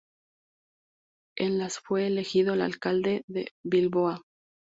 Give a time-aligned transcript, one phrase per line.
[1.37, 4.23] En las fue elegido alcalde de Bilbao.